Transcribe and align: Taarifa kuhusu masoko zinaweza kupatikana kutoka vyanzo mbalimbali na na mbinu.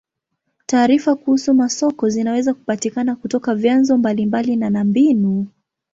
Taarifa 0.65 1.15
kuhusu 1.15 1.53
masoko 1.53 2.09
zinaweza 2.09 2.53
kupatikana 2.53 3.15
kutoka 3.15 3.55
vyanzo 3.55 3.97
mbalimbali 3.97 4.55
na 4.55 4.69
na 4.69 4.83
mbinu. 4.83 5.47